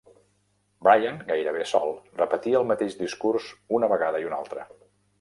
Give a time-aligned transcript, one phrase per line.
[0.87, 1.93] Bryan, gairebé sol,
[2.23, 4.71] repetia el mateix discurs una vegada i una altra.